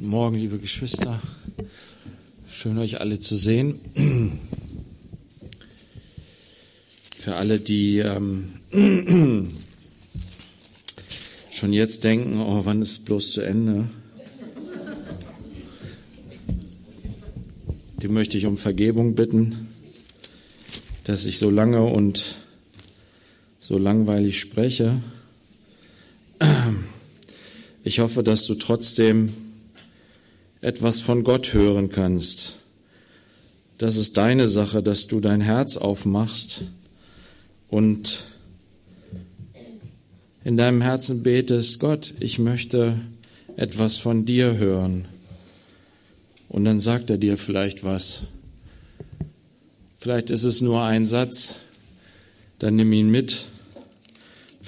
[0.00, 1.20] Guten Morgen, liebe Geschwister.
[2.50, 3.78] Schön, euch alle zu sehen.
[7.14, 8.48] Für alle, die ähm,
[11.52, 13.90] schon jetzt denken, oh, wann ist es bloß zu Ende?
[18.00, 19.68] Die möchte ich um Vergebung bitten,
[21.04, 22.36] dass ich so lange und
[23.58, 25.02] so langweilig spreche.
[27.84, 29.34] Ich hoffe, dass du trotzdem
[30.60, 32.54] etwas von Gott hören kannst.
[33.78, 36.62] Das ist deine Sache, dass du dein Herz aufmachst
[37.68, 38.24] und
[40.44, 43.00] in deinem Herzen betest, Gott, ich möchte
[43.56, 45.06] etwas von dir hören.
[46.48, 48.28] Und dann sagt er dir vielleicht was.
[49.98, 51.56] Vielleicht ist es nur ein Satz,
[52.58, 53.44] dann nimm ihn mit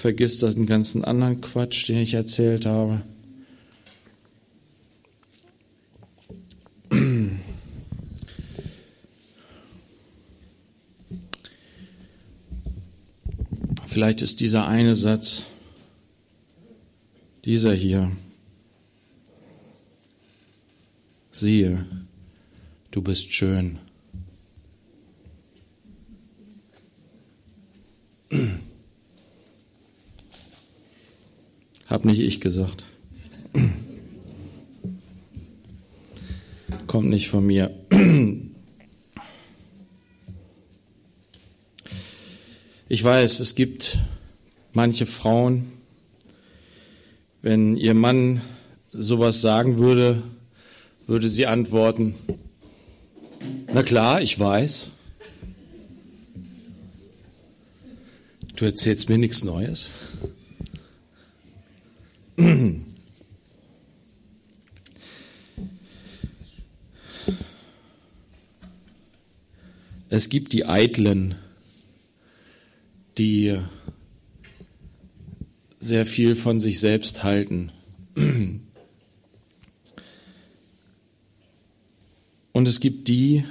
[0.03, 3.01] vergiss den ganzen anderen Quatsch, den ich erzählt habe.
[13.93, 15.43] Vielleicht ist dieser eine Satz,
[17.45, 18.11] dieser hier,
[21.29, 21.85] siehe,
[22.89, 23.77] du bist schön.
[31.87, 32.85] Hab nicht ich gesagt.
[36.87, 37.69] Kommt nicht von mir.
[42.93, 43.97] Ich weiß, es gibt
[44.71, 45.65] manche Frauen,
[47.41, 48.43] wenn ihr Mann
[48.91, 50.21] sowas sagen würde,
[51.07, 52.13] würde sie antworten,
[53.73, 54.91] na klar, ich weiß.
[58.57, 59.89] Du erzählst mir nichts Neues.
[70.09, 71.33] Es gibt die Eitlen,
[73.17, 73.59] die
[75.79, 77.71] sehr viel von sich selbst halten.
[82.53, 83.45] Und es gibt die,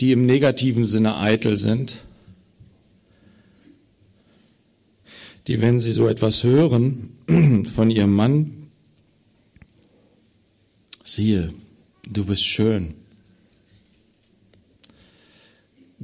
[0.00, 2.06] die im negativen Sinne eitel sind
[5.46, 7.12] die, wenn sie so etwas hören
[7.74, 8.68] von ihrem Mann,
[11.02, 11.52] siehe,
[12.08, 12.94] du bist schön,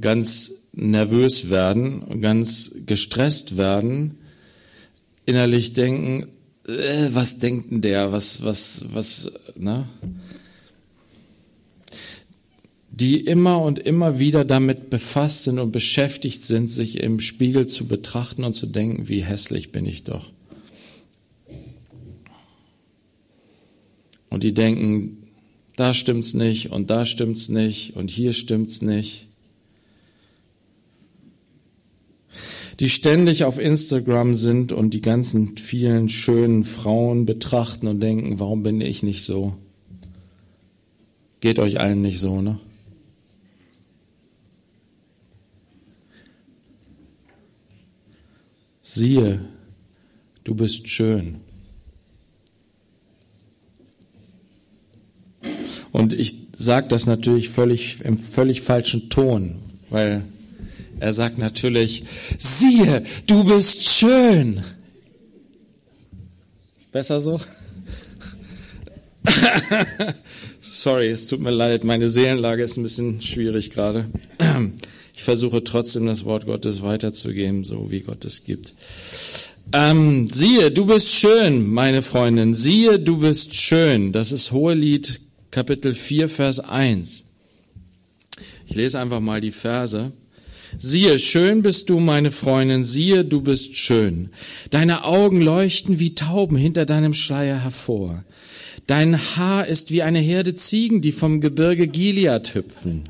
[0.03, 4.19] ganz nervös werden, ganz gestresst werden,
[5.25, 6.27] innerlich denken,
[6.67, 9.87] äh, was denkt denn der, was, was, was, ne?
[12.91, 17.87] die immer und immer wieder damit befasst sind und beschäftigt sind, sich im Spiegel zu
[17.87, 20.31] betrachten und zu denken, wie hässlich bin ich doch.
[24.29, 25.23] Und die denken,
[25.75, 29.27] da stimmt's nicht und da stimmt's nicht und hier stimmt's nicht.
[32.79, 38.63] Die ständig auf Instagram sind und die ganzen vielen schönen Frauen betrachten und denken, warum
[38.63, 39.55] bin ich nicht so?
[41.39, 42.59] Geht euch allen nicht so, ne?
[48.83, 49.39] siehe,
[50.43, 51.37] du bist schön.
[55.91, 59.57] Und ich sage das natürlich völlig im völlig falschen Ton,
[59.89, 60.23] weil
[61.03, 62.03] er sagt natürlich,
[62.37, 64.63] siehe, du bist schön.
[66.93, 67.41] Besser so?
[70.61, 74.05] Sorry, es tut mir leid, meine Seelenlage ist ein bisschen schwierig gerade.
[75.13, 78.73] Ich versuche trotzdem das Wort Gottes weiterzugeben, so wie Gott es gibt.
[79.73, 82.53] Ähm, siehe, du bist schön, meine Freundin.
[82.53, 84.13] Siehe, du bist schön.
[84.13, 85.19] Das ist Hohelied
[85.51, 87.25] Kapitel 4, Vers 1.
[88.67, 90.13] Ich lese einfach mal die Verse.
[90.77, 94.29] Siehe, schön bist du, meine Freundin, siehe, du bist schön.
[94.69, 98.23] Deine Augen leuchten wie Tauben hinter deinem Schleier hervor.
[98.87, 103.03] Dein Haar ist wie eine Herde Ziegen, die vom Gebirge Gilead hüpfen.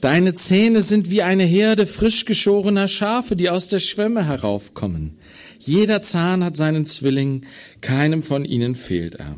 [0.00, 5.18] Deine Zähne sind wie eine Herde frisch geschorener Schafe, die aus der Schwemme heraufkommen.
[5.60, 7.42] Jeder Zahn hat seinen Zwilling,
[7.80, 9.36] keinem von ihnen fehlt er.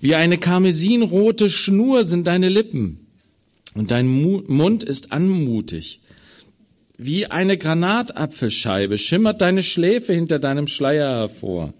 [0.00, 3.07] Wie eine karmesinrote Schnur sind deine Lippen,
[3.78, 6.00] und dein Mund ist anmutig.
[6.98, 11.72] Wie eine Granatapfelscheibe schimmert deine Schläfe hinter deinem Schleier hervor.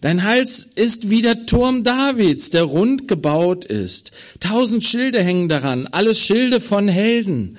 [0.00, 4.12] Dein Hals ist wie der Turm Davids, der rund gebaut ist.
[4.38, 7.58] Tausend Schilde hängen daran, alles Schilde von Helden.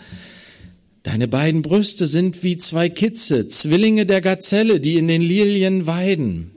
[1.03, 6.51] Deine beiden Brüste sind wie zwei Kitze, Zwillinge der Gazelle, die in den Lilien weiden.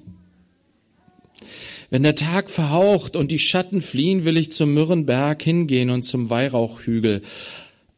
[1.91, 6.31] Wenn der Tag verhaucht und die Schatten fliehen, will ich zum Myrrenberg hingehen und zum
[6.31, 7.23] Weihrauchhügel.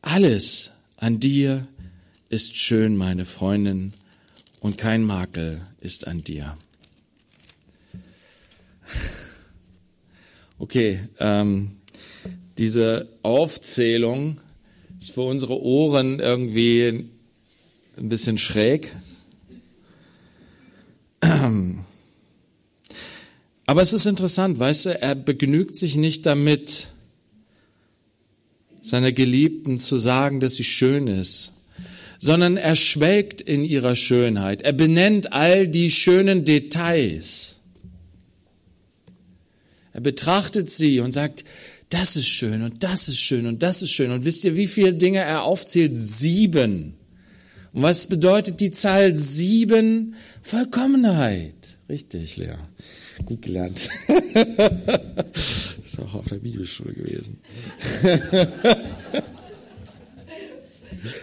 [0.03, 1.67] Alles an dir
[2.29, 3.93] ist schön, meine Freundin,
[4.61, 6.57] und kein Makel ist an dir.
[10.59, 11.73] Okay, ähm,
[12.57, 14.41] diese Aufzählung
[14.99, 17.11] ist für unsere Ohren irgendwie
[17.99, 18.97] ein bisschen schräg.
[23.67, 26.87] Aber es ist interessant, weißt du, er begnügt sich nicht damit,
[28.83, 31.53] seiner Geliebten zu sagen, dass sie schön ist,
[32.21, 34.63] sondern er schwelgt in ihrer Schönheit.
[34.63, 37.57] Er benennt all die schönen Details.
[39.93, 41.45] Er betrachtet sie und sagt,
[41.89, 44.13] das ist schön und das ist schön und das ist schön.
[44.13, 45.97] Und wisst ihr, wie viele Dinge er aufzählt?
[45.97, 46.95] Sieben.
[47.73, 50.15] Und was bedeutet die Zahl sieben?
[50.43, 51.55] Vollkommenheit.
[51.89, 52.57] Richtig, Lea.
[53.25, 53.89] Gut gelernt.
[55.35, 57.39] Ist auch auf der Bibelschule gewesen.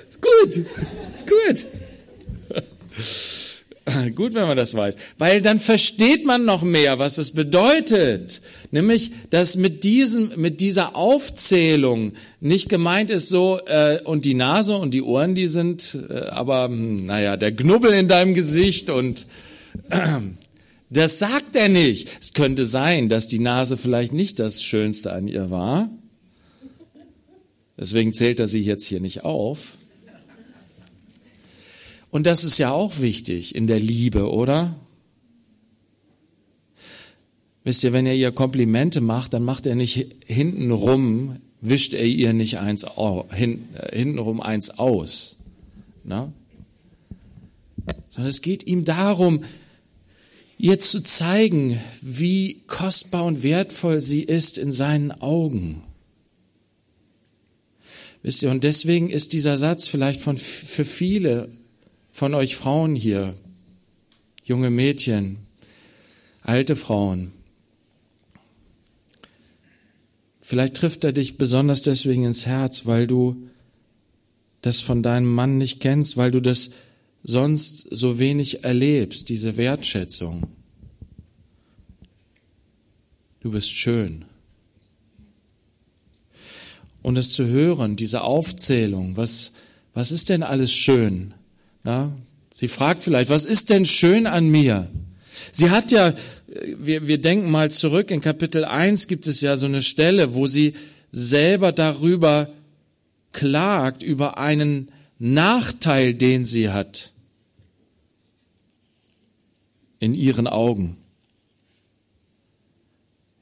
[0.09, 0.65] ist gut.
[1.13, 1.65] Ist gut.
[4.15, 4.95] Gut, wenn man das weiß.
[5.17, 8.41] Weil dann versteht man noch mehr, was es bedeutet.
[8.71, 14.77] Nämlich, dass mit diesem, mit dieser Aufzählung nicht gemeint ist so, äh, und die Nase
[14.77, 19.27] und die Ohren, die sind, äh, aber, hm, naja, der Knubbel in deinem Gesicht und,
[19.89, 20.19] äh,
[20.93, 22.07] das sagt er nicht.
[22.21, 25.89] Es könnte sein, dass die Nase vielleicht nicht das Schönste an ihr war.
[27.77, 29.77] Deswegen zählt er sie jetzt hier nicht auf.
[32.11, 34.75] Und das ist ja auch wichtig in der Liebe, oder?
[37.63, 42.33] Wisst ihr, wenn er ihr Komplimente macht, dann macht er nicht hintenrum, wischt er ihr
[42.33, 42.85] nicht eins
[43.31, 45.37] hin, äh, hintenrum eins aus.
[46.03, 46.31] Na?
[48.09, 49.43] Sondern es geht ihm darum,
[50.57, 55.83] ihr zu zeigen, wie kostbar und wertvoll sie ist in seinen Augen.
[58.21, 61.49] Wisst ihr, und deswegen ist dieser Satz vielleicht von, für viele
[62.11, 63.33] von euch Frauen hier,
[64.45, 65.39] junge Mädchen,
[66.41, 67.33] alte Frauen.
[70.39, 73.49] Vielleicht trifft er dich besonders deswegen ins Herz, weil du
[74.61, 76.71] das von deinem Mann nicht kennst, weil du das
[77.23, 80.43] sonst so wenig erlebst, diese Wertschätzung.
[83.39, 84.25] Du bist schön.
[87.01, 89.53] Und es zu hören, diese Aufzählung, was,
[89.93, 91.33] was ist denn alles schön?
[91.85, 92.13] Ja,
[92.49, 94.89] sie fragt vielleicht, was ist denn schön an mir?
[95.51, 96.13] Sie hat ja,
[96.77, 100.47] wir, wir denken mal zurück, in Kapitel 1 gibt es ja so eine Stelle, wo
[100.47, 100.73] sie
[101.11, 102.49] selber darüber
[103.33, 104.89] klagt, über einen
[105.19, 107.12] Nachteil, den sie hat
[110.03, 110.97] in ihren Augen.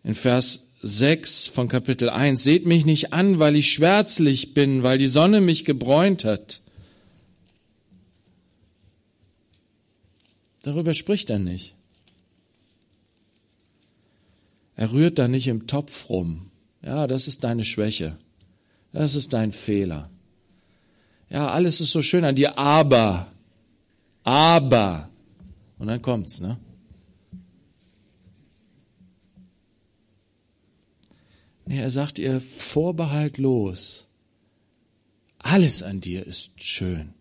[0.03, 4.99] In Vers 6 von Kapitel 1, seht mich nicht an, weil ich schwärzlich bin, weil
[4.99, 6.61] die Sonne mich gebräunt hat.
[10.61, 11.73] Darüber spricht er nicht.
[14.75, 16.51] Er rührt da nicht im Topf rum.
[16.83, 18.19] Ja, das ist deine Schwäche.
[18.93, 20.11] Das ist dein Fehler.
[21.27, 23.31] Ja, alles ist so schön an dir, aber,
[24.23, 25.10] aber.
[25.81, 26.57] Und dann kommt's, ne?
[31.65, 34.07] Nee, er sagt ihr vorbehaltlos,
[35.39, 37.13] alles an dir ist schön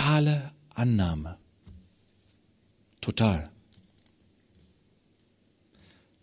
[0.00, 1.36] totale Annahme.
[3.02, 3.50] Total.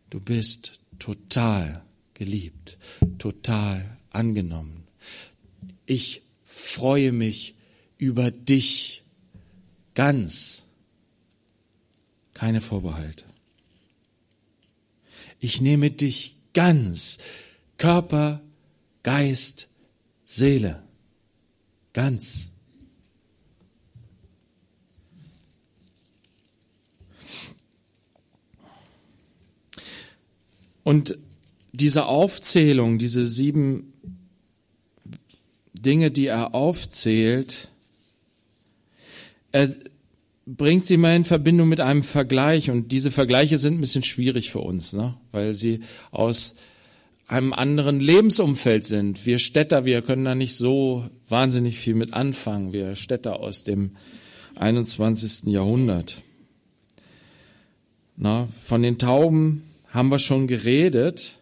[0.09, 1.83] Du bist total
[2.15, 2.77] geliebt,
[3.19, 4.87] total angenommen.
[5.85, 7.55] Ich freue mich
[7.97, 9.03] über dich
[9.97, 10.61] ganz.
[12.35, 13.25] Keine Vorbehalte.
[15.39, 17.17] Ich nehme dich ganz.
[17.77, 18.43] Körper,
[19.01, 19.69] Geist,
[20.27, 20.83] Seele.
[21.93, 22.49] Ganz.
[30.83, 31.17] Und
[31.71, 33.93] diese Aufzählung, diese sieben
[35.73, 37.69] Dinge, die er aufzählt,
[39.57, 39.75] er
[40.45, 42.69] bringt sie mal in Verbindung mit einem Vergleich.
[42.69, 45.15] Und diese Vergleiche sind ein bisschen schwierig für uns, ne?
[45.31, 46.57] weil sie aus
[47.27, 49.25] einem anderen Lebensumfeld sind.
[49.25, 52.71] Wir Städter, wir können da nicht so wahnsinnig viel mit anfangen.
[52.71, 53.97] Wir Städter aus dem
[54.55, 55.51] 21.
[55.51, 56.21] Jahrhundert.
[58.15, 61.35] Na, von den Tauben haben wir schon geredet.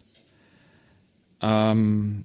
[1.40, 2.24] Ähm,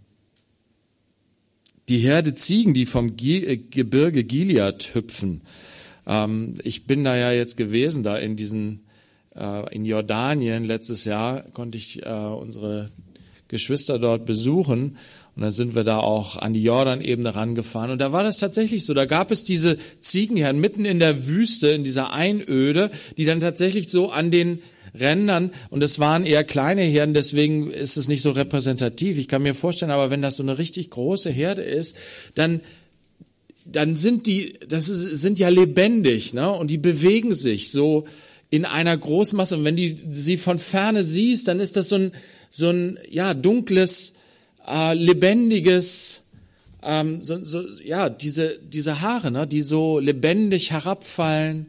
[1.89, 5.41] die Herde Ziegen, die vom Ge äh, Gebirge Gilead hüpfen.
[6.07, 8.81] Ähm, ich bin da ja jetzt gewesen, da in diesen,
[9.35, 12.89] äh, in Jordanien letztes Jahr konnte ich äh, unsere
[13.47, 14.97] Geschwister dort besuchen
[15.35, 17.91] und dann sind wir da auch an die Jordanebene rangefahren.
[17.91, 18.93] Und da war das tatsächlich so.
[18.93, 23.89] Da gab es diese Ziegenherren mitten in der Wüste, in dieser Einöde, die dann tatsächlich
[23.89, 24.61] so an den
[24.93, 29.17] Rändern, und es waren eher kleine Herden, deswegen ist es nicht so repräsentativ.
[29.17, 31.95] Ich kann mir vorstellen, aber wenn das so eine richtig große Herde ist,
[32.35, 32.59] dann
[33.71, 36.51] dann sind die, das ist, sind ja lebendig, ne?
[36.51, 38.05] Und die bewegen sich so
[38.49, 39.57] in einer Großmasse.
[39.57, 42.11] Und wenn die sie von ferne siehst, dann ist das so ein,
[42.49, 44.17] so ein, ja, dunkles,
[44.67, 46.27] äh, lebendiges,
[46.83, 51.67] ähm, so, so, ja, diese, diese Haare, ne, die so lebendig herabfallen.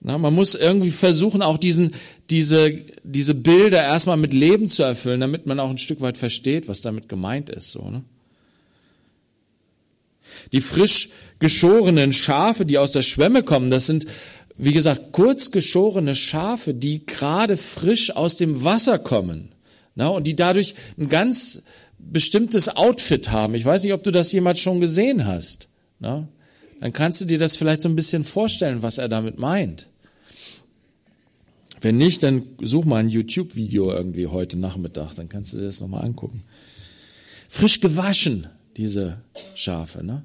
[0.00, 1.94] Na, man muss irgendwie versuchen, auch diesen,
[2.30, 2.72] diese,
[3.04, 6.80] diese Bilder erstmal mit Leben zu erfüllen, damit man auch ein Stück weit versteht, was
[6.80, 8.02] damit gemeint ist, so, ne?
[10.52, 14.06] Die frisch geschorenen Schafe, die aus der Schwemme kommen, das sind,
[14.56, 19.52] wie gesagt, kurz geschorene Schafe, die gerade frisch aus dem Wasser kommen.
[19.94, 21.64] Na, und die dadurch ein ganz
[21.98, 23.54] bestimmtes Outfit haben.
[23.54, 25.68] Ich weiß nicht, ob du das jemals schon gesehen hast.
[25.98, 26.28] Na,
[26.80, 29.88] dann kannst du dir das vielleicht so ein bisschen vorstellen, was er damit meint.
[31.80, 35.80] Wenn nicht, dann such mal ein YouTube-Video irgendwie heute Nachmittag, dann kannst du dir das
[35.80, 36.44] nochmal angucken.
[37.48, 39.18] Frisch gewaschen, diese
[39.54, 40.24] Schafe, ne?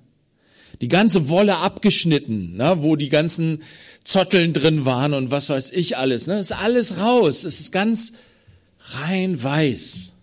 [0.81, 2.75] Die ganze Wolle abgeschnitten, ne?
[2.79, 3.63] wo die ganzen
[4.03, 6.27] Zotteln drin waren und was weiß ich alles.
[6.27, 6.35] Ne?
[6.35, 7.45] Das ist alles raus.
[7.45, 8.13] Es ist ganz
[8.79, 10.13] rein weiß.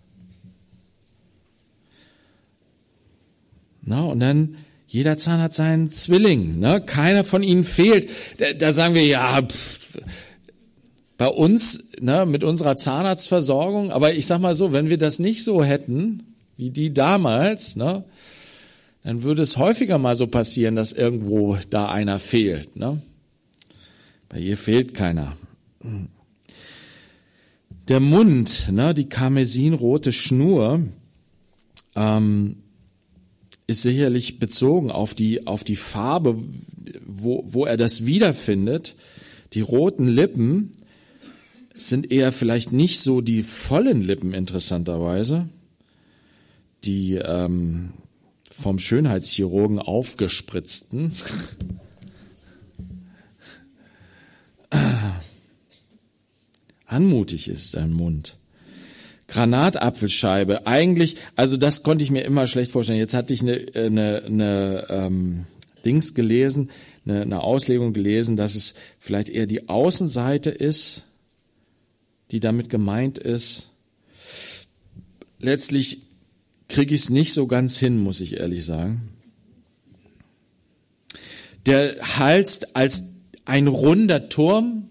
[3.81, 4.55] Na, und dann,
[4.87, 6.81] jeder Zahn hat seinen Zwilling, ne?
[6.81, 8.09] keiner von ihnen fehlt.
[8.37, 9.99] Da, da sagen wir, ja, pff,
[11.17, 15.43] bei uns, ne, mit unserer Zahnarztversorgung, aber ich sag mal so, wenn wir das nicht
[15.43, 18.03] so hätten, wie die damals, ne,
[19.05, 22.75] dann würde es häufiger mal so passieren, dass irgendwo da einer fehlt.
[22.75, 23.03] Ne?
[24.29, 25.37] Bei ihr fehlt keiner.
[27.87, 30.81] Der Mund, ne, die karmesinrote Schnur,
[31.95, 32.57] ähm,
[33.67, 36.39] ist sicherlich bezogen auf die, auf die Farbe,
[37.05, 38.95] wo, wo er das wiederfindet.
[39.53, 40.71] Die roten Lippen
[41.75, 45.47] sind eher vielleicht nicht so die vollen Lippen interessanterweise.
[46.83, 47.91] Die ähm,
[48.57, 51.11] vom Schönheitschirurgen aufgespritzten.
[56.85, 58.37] Anmutig ist dein Mund.
[59.27, 60.67] Granatapfelscheibe.
[60.67, 62.99] Eigentlich, also das konnte ich mir immer schlecht vorstellen.
[62.99, 65.45] Jetzt hatte ich eine, eine, eine ähm,
[65.83, 66.69] Dings gelesen,
[67.05, 71.03] eine, eine Auslegung gelesen, dass es vielleicht eher die Außenseite ist,
[72.31, 73.67] die damit gemeint ist.
[75.39, 76.04] Letztlich
[76.67, 79.09] kriege ich es nicht so ganz hin, muss ich ehrlich sagen.
[81.65, 84.89] Der Hals als ein runder Turm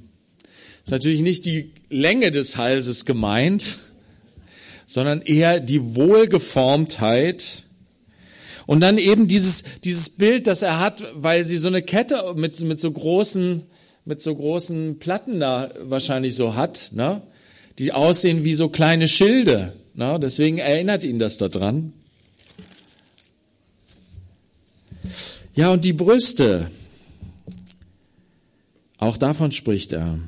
[0.84, 3.78] ist natürlich nicht die Länge des Halses gemeint,
[4.86, 7.62] sondern eher die Wohlgeformtheit.
[8.66, 12.58] Und dann eben dieses, dieses Bild, das er hat, weil sie so eine Kette mit,
[12.60, 13.62] mit so großen,
[14.04, 17.22] mit so großen Platten da wahrscheinlich so hat, ne?
[17.78, 19.74] die aussehen wie so kleine Schilde.
[19.94, 21.92] Na, deswegen erinnert ihn das daran.
[25.54, 26.68] Ja, und die Brüste.
[28.98, 30.18] Auch davon spricht er.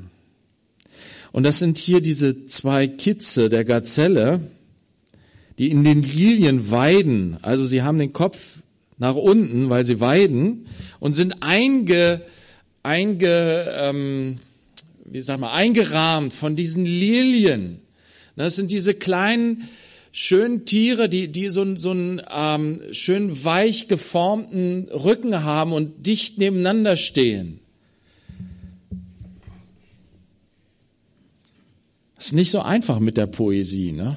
[1.32, 4.40] Und das sind hier diese zwei Kitze der Gazelle,
[5.58, 7.38] die in den Lilien weiden.
[7.42, 8.58] Also sie haben den Kopf
[8.98, 10.66] nach unten, weil sie weiden
[11.00, 12.22] und sind einge,
[12.82, 14.38] einge, ähm,
[15.04, 17.80] wie sag mal, eingerahmt von diesen Lilien.
[18.36, 19.68] Das sind diese kleinen,
[20.12, 26.38] schönen Tiere, die, die so, so einen ähm, schön weich geformten Rücken haben und dicht
[26.38, 27.60] nebeneinander stehen.
[32.16, 34.16] Das ist nicht so einfach mit der Poesie, ne?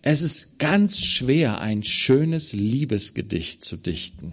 [0.00, 4.32] Es ist ganz schwer, ein schönes Liebesgedicht zu dichten.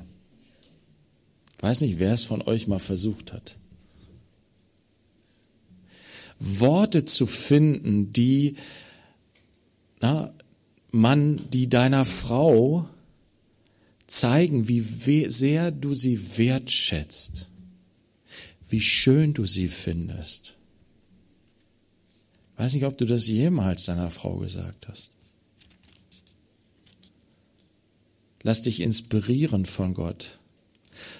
[1.57, 3.57] Ich weiß nicht, wer es von euch mal versucht hat.
[6.39, 8.55] Worte zu finden, die
[10.01, 10.33] na,
[10.91, 12.87] man, die deiner Frau
[14.07, 17.47] zeigen, wie sehr du sie wertschätzt,
[18.69, 20.55] wie schön du sie findest.
[22.53, 25.11] Ich weiß nicht, ob du das jemals deiner Frau gesagt hast.
[28.43, 30.37] Lass dich inspirieren von Gott.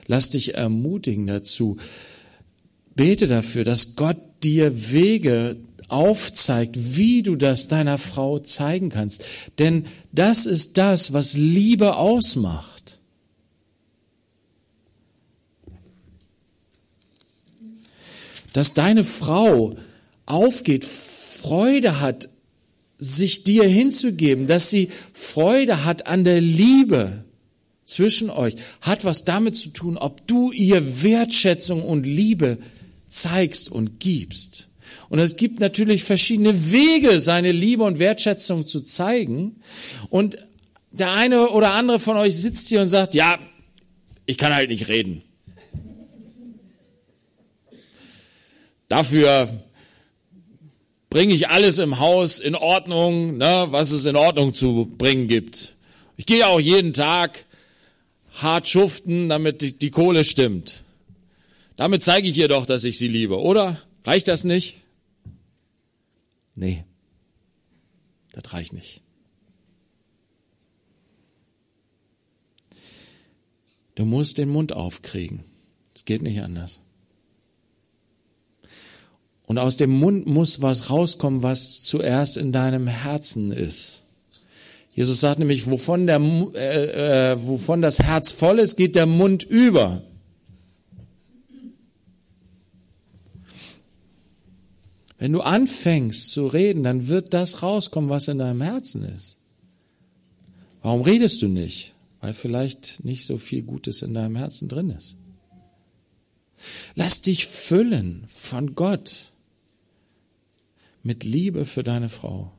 [0.08, 1.78] Lass dich ermutigen dazu.
[2.96, 9.24] Bete dafür, dass Gott dir Wege aufzeigt, wie du das deiner Frau zeigen kannst.
[9.60, 13.00] Denn das ist das, was Liebe ausmacht.
[18.54, 19.76] Dass deine Frau
[20.26, 22.30] aufgeht, Freude hat,
[22.98, 27.26] sich dir hinzugeben, dass sie Freude hat an der Liebe
[27.84, 32.58] zwischen euch, hat was damit zu tun, ob du ihr Wertschätzung und Liebe
[33.08, 34.68] zeigst und gibst.
[35.10, 39.62] Und es gibt natürlich verschiedene Wege, seine Liebe und Wertschätzung zu zeigen.
[40.10, 40.38] Und
[40.92, 43.38] der eine oder andere von euch sitzt hier und sagt, ja,
[44.26, 45.22] ich kann halt nicht reden.
[48.88, 49.50] Dafür
[51.10, 55.76] bringe ich alles im Haus in Ordnung, ne, was es in Ordnung zu bringen gibt.
[56.18, 57.46] Ich gehe auch jeden Tag
[58.34, 60.85] hart schuften, damit die, die Kohle stimmt.
[61.76, 63.82] Damit zeige ich ihr doch, dass ich sie liebe, oder?
[64.04, 64.78] Reicht das nicht?
[66.56, 66.86] Nee,
[68.32, 69.02] das reicht nicht.
[73.96, 75.44] Du musst den Mund aufkriegen.
[75.94, 76.80] Es geht nicht anders.
[79.46, 84.02] Und aus dem Mund muss was rauskommen, was zuerst in deinem Herzen ist.
[84.94, 86.20] Jesus sagt nämlich, wovon, der,
[86.56, 90.02] äh, äh, wovon das Herz voll ist, geht der Mund über.
[95.18, 99.38] Wenn du anfängst zu reden, dann wird das rauskommen, was in deinem Herzen ist.
[100.82, 101.94] Warum redest du nicht?
[102.22, 105.16] Weil vielleicht nicht so viel Gutes in deinem Herzen drin ist.
[106.96, 109.32] Lass dich füllen von Gott
[111.04, 112.52] mit Liebe für deine Frau.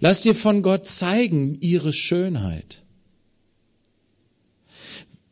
[0.00, 2.82] Lass dir von Gott zeigen ihre Schönheit.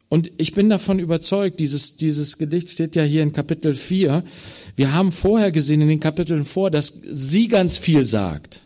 [0.08, 4.24] Und ich bin davon überzeugt, dieses, dieses Gedicht steht ja hier in Kapitel 4.
[4.74, 8.60] Wir haben vorher gesehen in den Kapiteln vor, dass sie ganz viel sagt.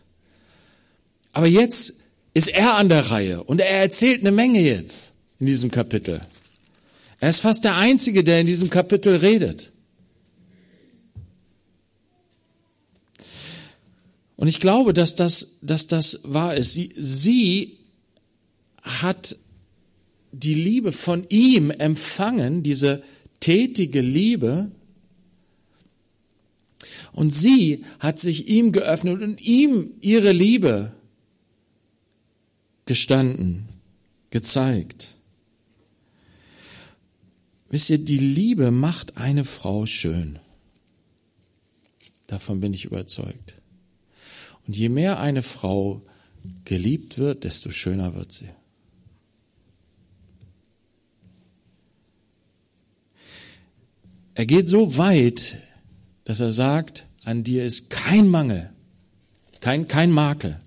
[1.33, 5.69] Aber jetzt ist er an der Reihe und er erzählt eine Menge jetzt in diesem
[5.69, 6.21] Kapitel.
[7.19, 9.71] Er ist fast der Einzige, der in diesem Kapitel redet.
[14.35, 16.73] Und ich glaube, dass das, dass das wahr ist.
[16.73, 17.77] Sie, sie
[18.81, 19.37] hat
[20.33, 23.03] die Liebe von ihm empfangen, diese
[23.39, 24.71] tätige Liebe.
[27.13, 30.93] Und sie hat sich ihm geöffnet und ihm ihre Liebe
[32.85, 33.67] gestanden,
[34.31, 35.15] gezeigt.
[37.69, 40.39] Wisst ihr, die Liebe macht eine Frau schön.
[42.27, 43.55] Davon bin ich überzeugt.
[44.65, 46.01] Und je mehr eine Frau
[46.65, 48.49] geliebt wird, desto schöner wird sie.
[54.35, 55.57] Er geht so weit,
[56.25, 58.69] dass er sagt, an dir ist kein Mangel,
[59.59, 60.59] kein, kein Makel.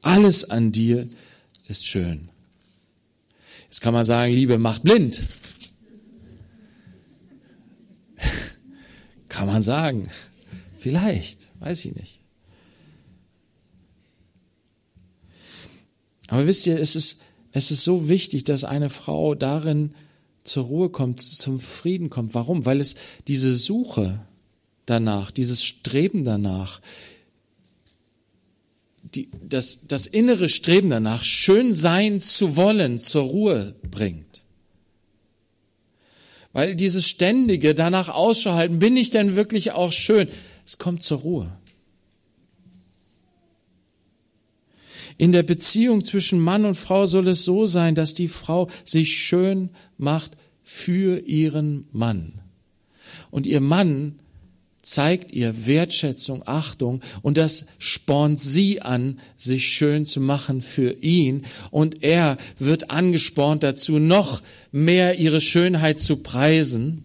[0.00, 1.08] Alles an dir
[1.66, 2.28] ist schön.
[3.64, 5.22] Jetzt kann man sagen, Liebe macht blind.
[9.28, 10.10] kann man sagen.
[10.76, 12.20] Vielleicht, weiß ich nicht.
[16.28, 17.22] Aber wisst ihr, es ist,
[17.52, 19.94] es ist so wichtig, dass eine Frau darin
[20.48, 22.34] zur Ruhe kommt, zum Frieden kommt.
[22.34, 22.66] Warum?
[22.66, 22.96] Weil es
[23.28, 24.20] diese Suche
[24.86, 26.80] danach, dieses Streben danach,
[29.14, 34.42] die, das, das innere Streben danach, schön sein zu wollen, zur Ruhe bringt.
[36.52, 40.28] Weil dieses ständige danach Ausschau halten, bin ich denn wirklich auch schön?
[40.66, 41.52] Es kommt zur Ruhe.
[45.18, 49.12] In der Beziehung zwischen Mann und Frau soll es so sein, dass die Frau sich
[49.12, 52.34] schön macht für ihren Mann.
[53.30, 54.20] Und ihr Mann
[54.82, 61.44] zeigt ihr Wertschätzung, Achtung und das spornt sie an, sich schön zu machen für ihn
[61.70, 64.40] und er wird angespornt dazu, noch
[64.72, 67.02] mehr ihre Schönheit zu preisen.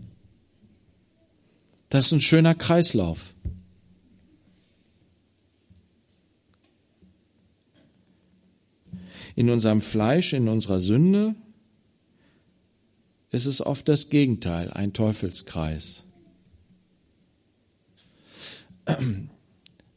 [1.89, 3.33] Das ist ein schöner Kreislauf.
[9.35, 11.35] In unserem Fleisch, in unserer Sünde
[13.31, 16.03] ist es oft das Gegenteil, ein Teufelskreis.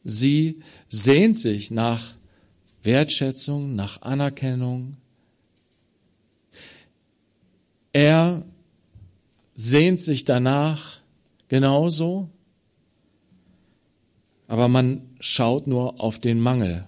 [0.03, 2.13] Sie sehnt sich nach
[2.81, 4.97] Wertschätzung, nach Anerkennung.
[7.91, 8.45] Er
[9.53, 10.99] sehnt sich danach
[11.47, 12.29] genauso,
[14.47, 16.87] aber man schaut nur auf den Mangel.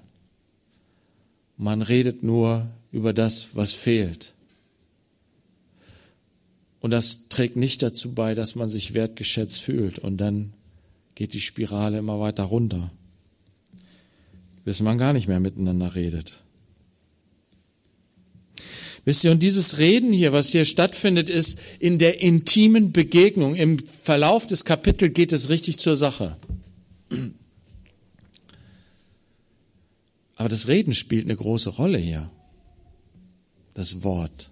[1.61, 4.33] Man redet nur über das, was fehlt.
[6.79, 9.99] Und das trägt nicht dazu bei, dass man sich wertgeschätzt fühlt.
[9.99, 10.53] Und dann
[11.15, 12.89] geht die Spirale immer weiter runter,
[14.63, 16.31] bis man gar nicht mehr miteinander redet.
[19.03, 23.55] Wisst ihr, und dieses Reden hier, was hier stattfindet, ist in der intimen Begegnung.
[23.55, 26.37] Im Verlauf des Kapitels geht es richtig zur Sache.
[30.39, 32.31] Aber das Reden spielt eine große Rolle hier.
[33.73, 34.51] Das Wort.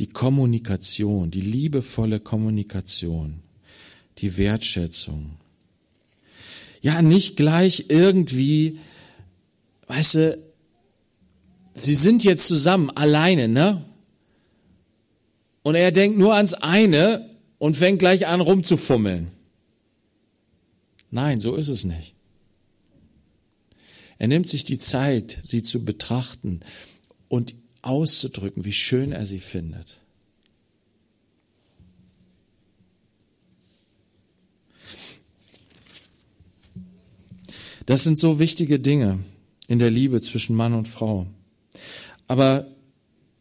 [0.00, 3.38] Die Kommunikation, die liebevolle Kommunikation,
[4.18, 5.36] die Wertschätzung.
[6.80, 8.80] Ja, nicht gleich irgendwie,
[9.86, 10.38] weißt du,
[11.74, 13.84] sie sind jetzt zusammen, alleine, ne?
[15.62, 19.28] Und er denkt nur ans eine und fängt gleich an rumzufummeln.
[21.12, 22.11] Nein, so ist es nicht.
[24.22, 26.60] Er nimmt sich die Zeit, sie zu betrachten
[27.26, 29.98] und auszudrücken, wie schön er sie findet.
[37.86, 39.18] Das sind so wichtige Dinge
[39.66, 41.26] in der Liebe zwischen Mann und Frau.
[42.28, 42.68] Aber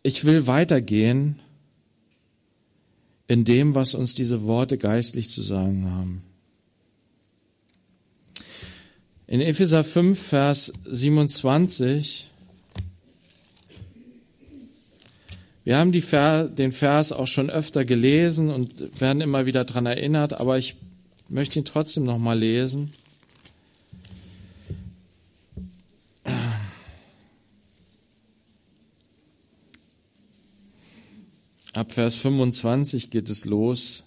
[0.02, 1.39] ich will weitergehen
[3.28, 6.24] in dem, was uns diese Worte geistlich zu sagen haben.
[9.32, 12.30] In Epheser 5, Vers 27,
[15.63, 20.34] wir haben Ver, den Vers auch schon öfter gelesen und werden immer wieder daran erinnert,
[20.34, 20.76] aber ich
[21.30, 22.91] möchte ihn trotzdem nochmal lesen.
[31.72, 34.04] Ab Vers 25 geht es los.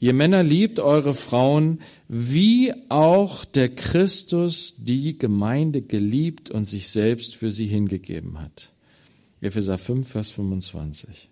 [0.00, 7.34] Ihr Männer liebt eure Frauen, wie auch der Christus die Gemeinde geliebt und sich selbst
[7.34, 8.70] für sie hingegeben hat.
[9.40, 11.30] Epheser 5, Vers 25.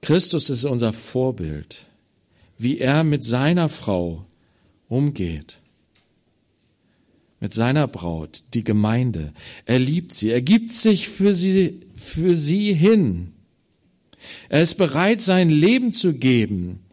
[0.00, 1.86] Christus ist unser Vorbild,
[2.58, 4.26] wie er mit seiner Frau
[4.88, 5.58] umgeht
[7.44, 9.34] mit seiner Braut, die Gemeinde.
[9.66, 13.34] Er liebt sie, er gibt sich für sie, für sie hin.
[14.48, 16.86] Er ist bereit, sein Leben zu geben.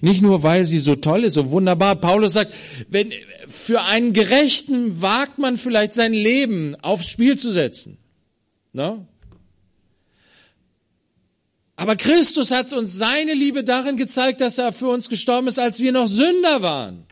[0.00, 1.96] Nicht nur, weil sie so toll ist, so wunderbar.
[1.96, 2.54] Paulus sagt,
[2.88, 3.12] wenn,
[3.46, 7.98] für einen Gerechten wagt man vielleicht sein Leben aufs Spiel zu setzen.
[8.72, 9.06] No?
[11.76, 15.80] Aber Christus hat uns seine Liebe darin gezeigt, dass er für uns gestorben ist, als
[15.80, 17.04] wir noch Sünder waren.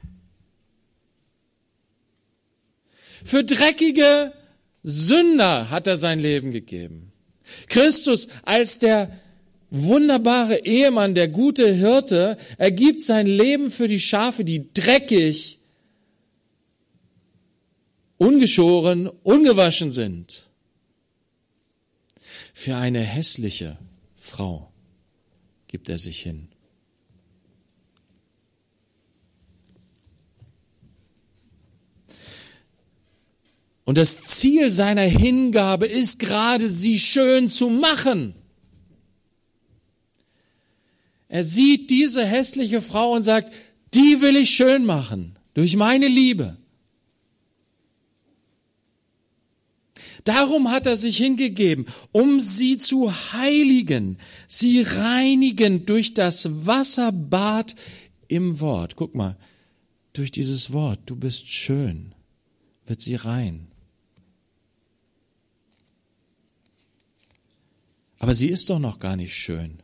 [3.24, 4.32] Für dreckige
[4.82, 7.12] Sünder hat er sein Leben gegeben.
[7.68, 9.18] Christus als der
[9.70, 15.58] wunderbare Ehemann, der gute Hirte, er gibt sein Leben für die Schafe, die dreckig,
[18.16, 20.48] ungeschoren, ungewaschen sind.
[22.52, 23.78] Für eine hässliche
[24.16, 24.72] Frau
[25.68, 26.48] gibt er sich hin.
[33.88, 38.34] Und das Ziel seiner Hingabe ist gerade, sie schön zu machen.
[41.28, 43.50] Er sieht diese hässliche Frau und sagt,
[43.94, 46.58] die will ich schön machen durch meine Liebe.
[50.22, 57.74] Darum hat er sich hingegeben, um sie zu heiligen, sie reinigen durch das Wasserbad
[58.26, 58.96] im Wort.
[58.96, 59.38] Guck mal,
[60.12, 62.14] durch dieses Wort, du bist schön,
[62.84, 63.67] wird sie rein.
[68.18, 69.80] Aber sie ist doch noch gar nicht schön.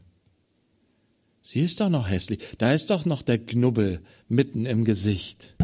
[1.41, 2.41] Sie ist doch noch hässlich.
[2.59, 5.55] Da ist doch noch der Knubbel mitten im Gesicht.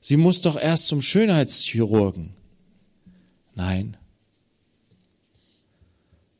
[0.00, 2.30] Sie muss doch erst zum Schönheitschirurgen.
[3.54, 3.96] Nein.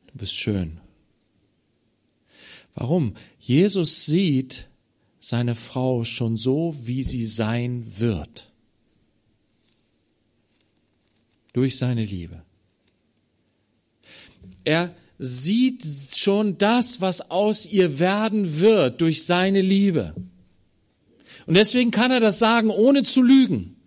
[0.07, 0.79] Du bist schön.
[2.73, 3.13] Warum?
[3.39, 4.67] Jesus sieht
[5.19, 8.51] seine Frau schon so, wie sie sein wird.
[11.53, 12.46] Durch seine Liebe.
[14.67, 20.13] Er sieht schon das, was aus ihr werden wird durch seine Liebe.
[21.45, 23.77] Und deswegen kann er das sagen, ohne zu lügen.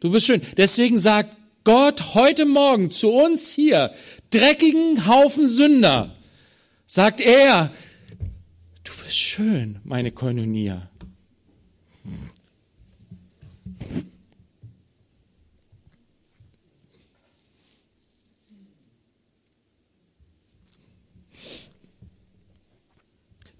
[0.00, 0.40] Du bist schön.
[0.56, 3.92] Deswegen sagt Gott heute Morgen zu uns hier,
[4.30, 6.16] dreckigen Haufen Sünder,
[6.86, 7.70] sagt er,
[8.84, 10.88] du bist schön, meine Koinonia.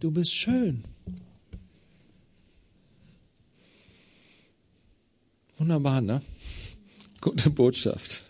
[0.03, 0.83] Du bist schön.
[5.59, 6.21] Wunderbar, ne?
[7.21, 8.25] Gute Botschaft.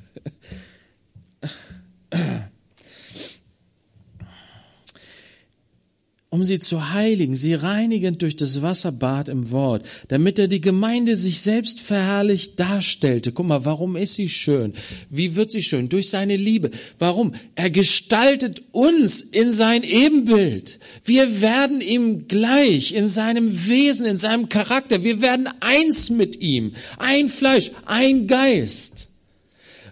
[6.32, 11.14] Um sie zu heiligen, sie reinigend durch das Wasserbad im Wort, damit er die Gemeinde
[11.14, 13.32] sich selbst verherrlicht darstellte.
[13.32, 14.72] Guck mal, warum ist sie schön?
[15.10, 15.90] Wie wird sie schön?
[15.90, 16.70] Durch seine Liebe.
[16.98, 17.32] Warum?
[17.54, 20.78] Er gestaltet uns in sein Ebenbild.
[21.04, 25.04] Wir werden ihm gleich in seinem Wesen, in seinem Charakter.
[25.04, 26.72] Wir werden eins mit ihm.
[26.96, 29.08] Ein Fleisch, ein Geist.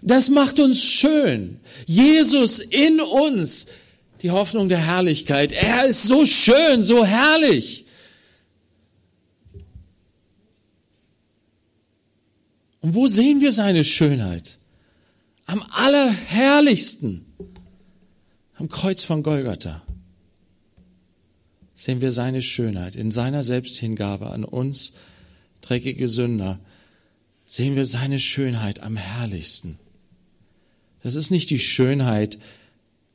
[0.01, 1.59] Das macht uns schön.
[1.85, 3.67] Jesus in uns
[4.21, 5.51] die Hoffnung der Herrlichkeit.
[5.51, 7.85] Er ist so schön, so herrlich.
[12.81, 14.57] Und wo sehen wir seine Schönheit?
[15.45, 17.25] Am allerherrlichsten.
[18.55, 19.81] Am Kreuz von Golgatha
[21.73, 22.95] sehen wir seine Schönheit.
[22.95, 24.93] In seiner Selbsthingabe an uns,
[25.61, 26.59] dreckige Sünder,
[27.43, 29.79] sehen wir seine Schönheit am herrlichsten.
[31.01, 32.37] Das ist nicht die Schönheit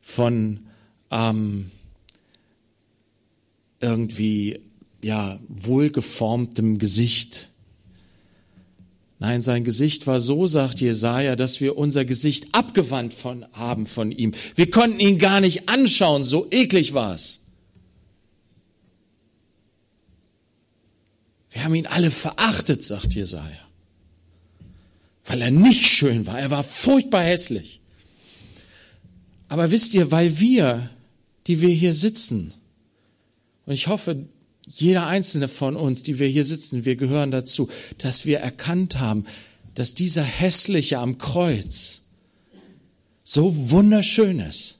[0.00, 0.65] von
[1.10, 1.70] ähm,
[3.80, 4.60] irgendwie
[5.02, 7.48] ja wohlgeformtem Gesicht.
[9.18, 14.12] Nein, sein Gesicht war so, sagt Jesaja, dass wir unser Gesicht abgewandt von, haben von
[14.12, 14.32] ihm.
[14.54, 17.40] Wir konnten ihn gar nicht anschauen, so eklig war es.
[21.50, 23.66] Wir haben ihn alle verachtet, sagt Jesaja.
[25.24, 26.38] Weil er nicht schön war.
[26.38, 27.80] Er war furchtbar hässlich.
[29.48, 30.90] Aber wisst ihr, weil wir
[31.46, 32.52] die wir hier sitzen.
[33.66, 34.26] Und ich hoffe,
[34.66, 39.24] jeder einzelne von uns, die wir hier sitzen, wir gehören dazu, dass wir erkannt haben,
[39.74, 42.02] dass dieser hässliche am Kreuz
[43.22, 44.76] so wunderschön ist.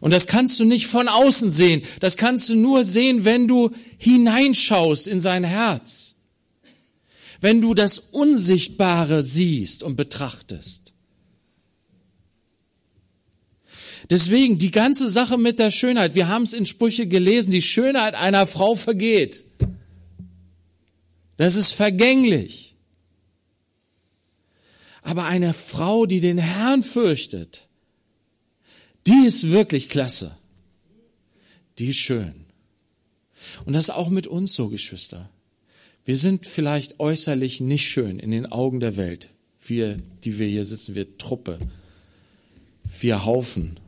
[0.00, 1.82] Und das kannst du nicht von außen sehen.
[2.00, 6.14] Das kannst du nur sehen, wenn du hineinschaust in sein Herz.
[7.40, 10.92] Wenn du das Unsichtbare siehst und betrachtest.
[14.10, 16.14] Deswegen die ganze Sache mit der Schönheit.
[16.14, 17.50] Wir haben es in Sprüche gelesen.
[17.50, 19.44] Die Schönheit einer Frau vergeht.
[21.36, 22.74] Das ist vergänglich.
[25.02, 27.68] Aber eine Frau, die den Herrn fürchtet,
[29.06, 30.36] die ist wirklich klasse.
[31.78, 32.46] Die ist schön.
[33.64, 35.30] Und das ist auch mit uns so, Geschwister.
[36.04, 39.30] Wir sind vielleicht äußerlich nicht schön in den Augen der Welt.
[39.60, 41.58] Wir, die wir hier sitzen, wir Truppe,
[43.00, 43.78] wir Haufen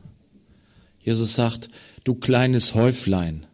[1.03, 1.69] Jesus sagt,
[2.03, 3.45] du kleines Häuflein,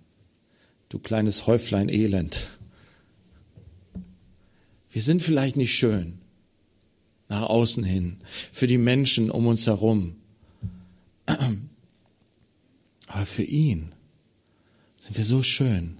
[0.89, 2.49] du kleines Häuflein Elend.
[4.89, 6.19] Wir sind vielleicht nicht schön
[7.29, 8.17] nach außen hin,
[8.51, 10.15] für die Menschen um uns herum.
[13.07, 13.93] Aber für ihn
[14.97, 15.99] sind wir so schön.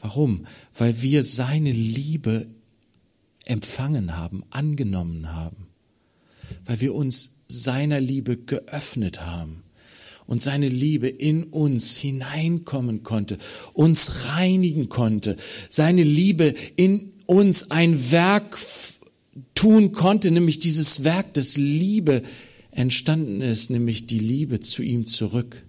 [0.00, 0.46] Warum?
[0.74, 2.48] Weil wir seine Liebe
[3.44, 5.68] empfangen haben, angenommen haben.
[6.64, 9.61] Weil wir uns seiner Liebe geöffnet haben
[10.26, 13.38] und seine Liebe in uns hineinkommen konnte,
[13.72, 15.36] uns reinigen konnte,
[15.68, 18.58] seine Liebe in uns ein Werk
[19.54, 22.22] tun konnte, nämlich dieses Werk, das Liebe
[22.70, 25.62] entstanden ist, nämlich die Liebe zu ihm zurück.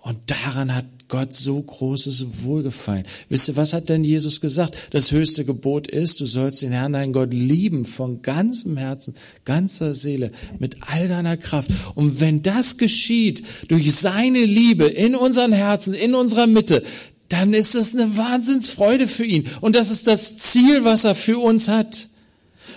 [0.00, 3.04] Und daran hat Gott so großes Wohlgefallen.
[3.28, 4.74] Wisst ihr, was hat denn Jesus gesagt?
[4.90, 9.14] Das höchste Gebot ist, du sollst den Herrn, deinen Gott lieben von ganzem Herzen,
[9.44, 11.70] ganzer Seele, mit all deiner Kraft.
[11.94, 16.82] Und wenn das geschieht durch seine Liebe in unseren Herzen, in unserer Mitte,
[17.28, 19.48] dann ist das eine Wahnsinnsfreude für ihn.
[19.60, 22.08] Und das ist das Ziel, was er für uns hat.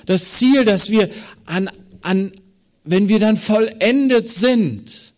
[0.05, 1.09] Das Ziel, dass wir
[1.45, 1.69] an,
[2.01, 2.31] an,
[2.83, 5.09] wenn wir dann vollendet sind,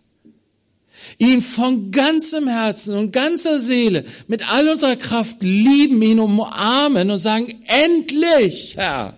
[1.21, 7.19] ihn von ganzem Herzen und ganzer Seele mit all unserer Kraft lieben, ihn umarmen und
[7.19, 9.15] sagen, endlich, Herr.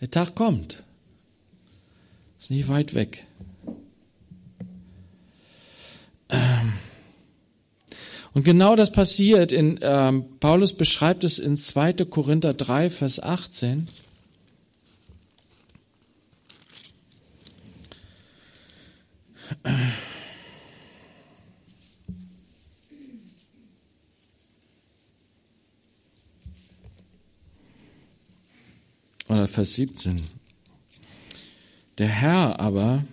[0.00, 0.82] Der Tag kommt.
[2.38, 3.26] Ist nicht weit weg.
[6.30, 6.72] Ähm.
[8.32, 11.92] Und genau das passiert in, ähm, Paulus beschreibt es in 2.
[12.08, 13.88] Korinther 3, Vers 18.
[29.28, 30.22] Oder Vers 17.
[31.98, 33.04] Der Herr aber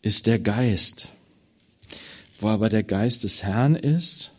[0.00, 1.08] ist der Geist.
[2.38, 4.32] Wo aber der Geist des Herrn ist,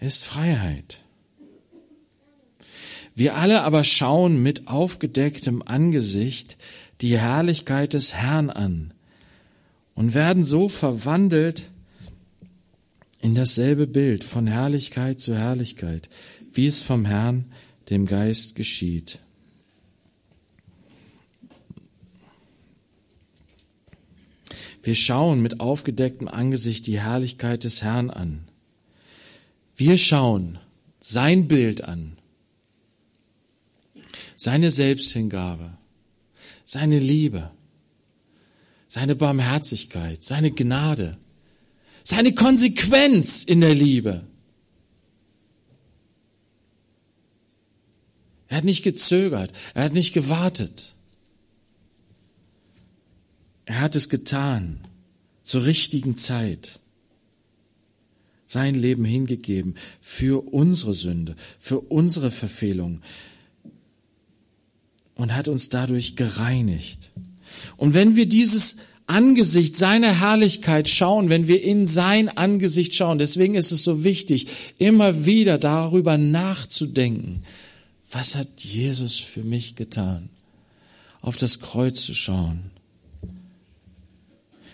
[0.00, 1.00] ist Freiheit.
[3.14, 6.56] Wir alle aber schauen mit aufgedecktem Angesicht
[7.00, 8.94] die Herrlichkeit des Herrn an
[9.98, 11.70] und werden so verwandelt
[13.20, 16.08] in dasselbe Bild von Herrlichkeit zu Herrlichkeit,
[16.52, 17.46] wie es vom Herrn,
[17.90, 19.18] dem Geist, geschieht.
[24.84, 28.44] Wir schauen mit aufgedecktem Angesicht die Herrlichkeit des Herrn an.
[29.74, 30.60] Wir schauen
[31.00, 32.18] sein Bild an,
[34.36, 35.72] seine Selbsthingabe,
[36.62, 37.50] seine Liebe,
[38.88, 41.18] seine Barmherzigkeit, seine Gnade,
[42.02, 44.24] seine Konsequenz in der Liebe.
[48.48, 50.94] Er hat nicht gezögert, er hat nicht gewartet.
[53.66, 54.80] Er hat es getan
[55.42, 56.80] zur richtigen Zeit.
[58.46, 63.02] Sein Leben hingegeben für unsere Sünde, für unsere Verfehlung
[65.14, 67.10] und hat uns dadurch gereinigt.
[67.76, 73.54] Und wenn wir dieses Angesicht seiner Herrlichkeit schauen, wenn wir in sein Angesicht schauen, deswegen
[73.54, 77.42] ist es so wichtig, immer wieder darüber nachzudenken,
[78.10, 80.28] was hat Jesus für mich getan?
[81.20, 82.70] Auf das Kreuz zu schauen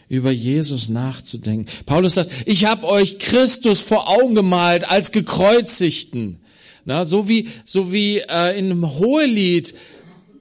[0.09, 1.67] über Jesus nachzudenken.
[1.87, 6.39] Paulus sagt, ich habe euch Christus vor Augen gemalt als gekreuzigten.
[6.85, 9.75] Na, so wie so wie äh, in einem Hohelied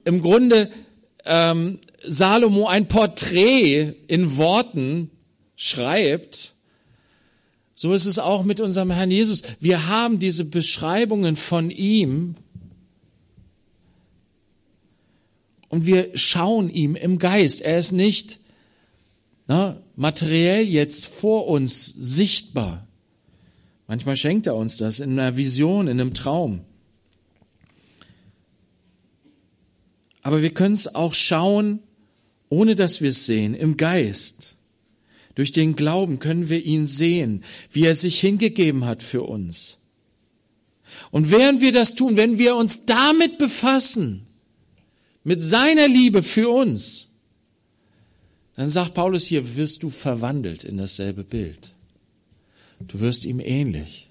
[0.04, 0.70] im Grunde
[1.24, 5.10] ähm, Salomo ein Porträt in Worten
[5.56, 6.52] schreibt,
[7.74, 9.42] so ist es auch mit unserem Herrn Jesus.
[9.60, 12.36] Wir haben diese Beschreibungen von ihm
[15.68, 17.62] und wir schauen ihm im Geist.
[17.62, 18.38] Er ist nicht
[19.46, 22.86] na, materiell jetzt vor uns sichtbar.
[23.86, 26.60] Manchmal schenkt er uns das in einer Vision, in einem Traum.
[30.22, 31.80] Aber wir können es auch schauen,
[32.48, 34.56] ohne dass wir es sehen, im Geist.
[35.34, 39.78] Durch den Glauben können wir ihn sehen, wie er sich hingegeben hat für uns.
[41.10, 44.26] Und während wir das tun, wenn wir uns damit befassen,
[45.24, 47.08] mit seiner Liebe für uns,
[48.56, 51.74] dann sagt Paulus hier, wirst du verwandelt in dasselbe Bild.
[52.86, 54.10] Du wirst ihm ähnlich.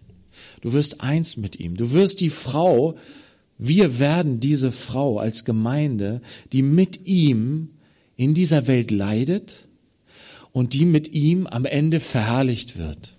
[0.62, 1.78] Du wirst eins mit ihm.
[1.78, 2.98] Du wirst die Frau,
[3.58, 7.69] wir werden diese Frau als Gemeinde, die mit ihm
[8.15, 9.67] in dieser Welt leidet
[10.52, 13.17] und die mit ihm am Ende verherrlicht wird.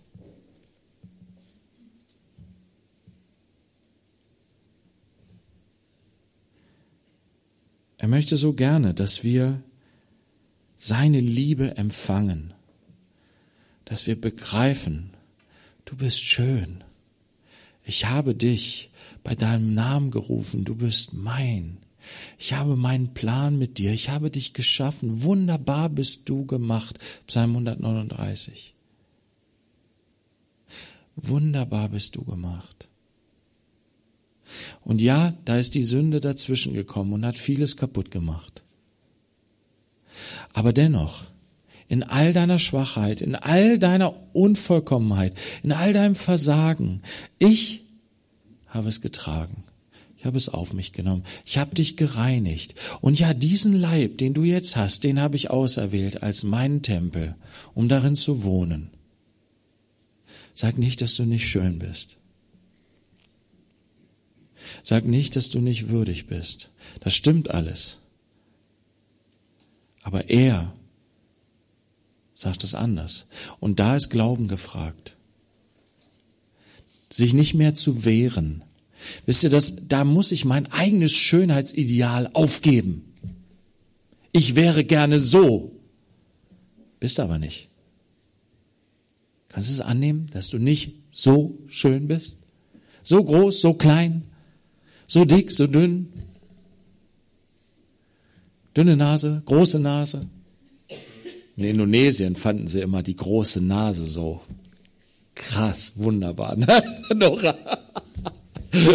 [7.98, 9.62] Er möchte so gerne, dass wir
[10.76, 12.52] seine Liebe empfangen,
[13.87, 15.11] dass wir begreifen,
[15.87, 16.85] du bist schön.
[17.87, 18.90] Ich habe dich
[19.22, 21.78] bei deinem Namen gerufen, du bist mein.
[22.38, 26.99] Ich habe meinen Plan mit dir, ich habe dich geschaffen, wunderbar bist du gemacht.
[27.27, 28.75] Psalm 139.
[31.17, 32.88] Wunderbar bist du gemacht.
[34.83, 38.62] Und ja, da ist die Sünde dazwischen gekommen und hat vieles kaputt gemacht.
[40.53, 41.25] Aber dennoch,
[41.88, 47.03] in all deiner Schwachheit, in all deiner Unvollkommenheit, in all deinem Versagen,
[47.38, 47.83] ich
[48.69, 49.63] habe es getragen.
[50.25, 51.23] Ich habe es auf mich genommen.
[51.45, 52.75] Ich habe dich gereinigt.
[53.03, 57.35] Und ja, diesen Leib, den du jetzt hast, den habe ich auserwählt als meinen Tempel,
[57.75, 58.89] um darin zu wohnen.
[60.55, 62.17] Sag nicht, dass du nicht schön bist.
[64.83, 66.71] Sag nicht, dass du nicht würdig bist.
[67.01, 67.99] Das stimmt alles.
[70.01, 70.73] Aber er
[72.33, 73.27] sagt es anders.
[73.61, 75.17] Und da ist Glauben gefragt.
[77.11, 78.65] Sich nicht mehr zu wehren.
[79.27, 83.12] Wisst ihr, das, da muss ich mein eigenes Schönheitsideal aufgeben.
[84.33, 85.73] Ich wäre gerne so.
[87.01, 87.69] Bist aber nicht.
[89.49, 92.38] Kannst du es annehmen, dass du nicht so schön bist?
[93.03, 94.23] So groß, so klein,
[95.07, 96.09] so dick, so dünn,
[98.77, 100.21] Dünne Nase, große Nase.
[101.57, 104.40] In Indonesien fanden sie immer die große Nase so
[105.35, 106.57] krass, wunderbar.
[106.57, 106.67] Ne?
[107.14, 107.57] Nora.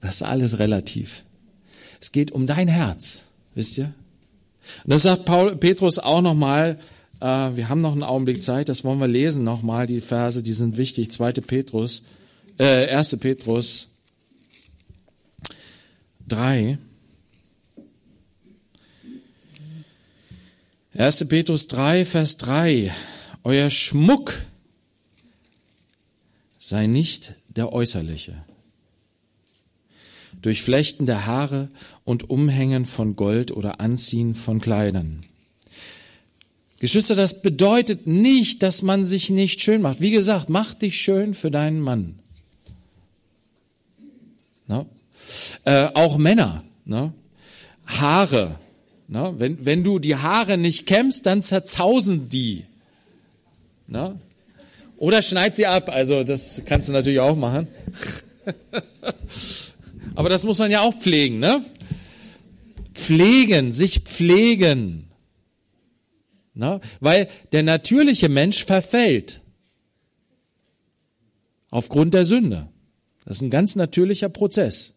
[0.00, 1.22] Das ist alles relativ.
[2.00, 3.22] Es geht um dein Herz,
[3.54, 3.94] wisst ihr?
[4.84, 6.80] Und das sagt Paul, Petrus auch nochmal,
[7.20, 10.52] äh, wir haben noch einen Augenblick Zeit, das wollen wir lesen nochmal, die Verse, die
[10.52, 11.12] sind wichtig.
[11.12, 12.02] Zweite Petrus,
[12.58, 13.92] äh, erste Petrus
[16.28, 16.78] 3.
[20.96, 21.28] 1.
[21.28, 22.92] Petrus 3, Vers 3.
[23.44, 24.34] Euer Schmuck
[26.62, 28.44] sei nicht der äußerliche.
[30.40, 31.68] Durch Flechten der Haare
[32.04, 35.22] und Umhängen von Gold oder Anziehen von Kleidern.
[36.78, 40.00] Geschwister, das bedeutet nicht, dass man sich nicht schön macht.
[40.00, 42.18] Wie gesagt, mach dich schön für deinen Mann.
[44.68, 44.86] No?
[45.64, 47.12] Äh, auch Männer, ne?
[47.86, 48.56] Haare,
[49.08, 52.64] Na, wenn, wenn du die Haare nicht kämmst, dann zerzausen die.
[55.02, 55.90] Oder schneid sie ab.
[55.92, 57.66] Also das kannst du natürlich auch machen.
[60.14, 61.64] Aber das muss man ja auch pflegen, ne?
[62.94, 65.10] Pflegen, sich pflegen.
[66.54, 66.80] Na?
[67.00, 69.40] Weil der natürliche Mensch verfällt.
[71.70, 72.68] Aufgrund der Sünde.
[73.24, 74.94] Das ist ein ganz natürlicher Prozess.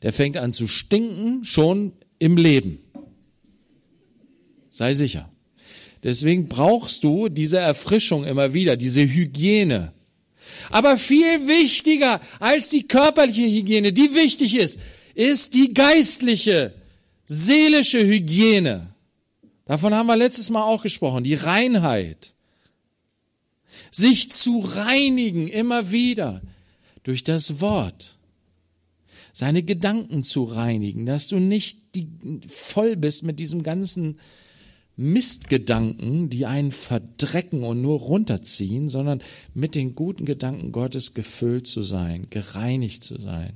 [0.00, 2.78] Der fängt an zu stinken schon im Leben.
[4.70, 5.30] Sei sicher.
[6.02, 9.92] Deswegen brauchst du diese Erfrischung immer wieder, diese Hygiene.
[10.70, 14.80] Aber viel wichtiger als die körperliche Hygiene, die wichtig ist,
[15.14, 16.74] ist die geistliche,
[17.24, 18.94] seelische Hygiene.
[19.66, 22.32] Davon haben wir letztes Mal auch gesprochen, die Reinheit.
[23.90, 26.42] Sich zu reinigen immer wieder
[27.04, 28.16] durch das Wort.
[29.32, 32.08] Seine Gedanken zu reinigen, dass du nicht die,
[32.48, 34.18] voll bist mit diesem ganzen
[34.96, 39.22] Mistgedanken, die einen verdrecken und nur runterziehen, sondern
[39.54, 43.54] mit den guten Gedanken Gottes gefüllt zu sein, gereinigt zu sein.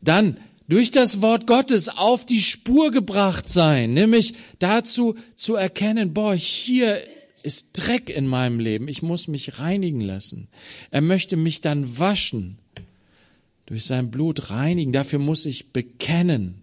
[0.00, 0.36] Dann
[0.66, 7.00] durch das Wort Gottes auf die Spur gebracht sein, nämlich dazu zu erkennen, boah, hier
[7.42, 10.48] ist Dreck in meinem Leben, ich muss mich reinigen lassen.
[10.90, 12.58] Er möchte mich dann waschen,
[13.66, 16.60] durch sein Blut reinigen, dafür muss ich bekennen,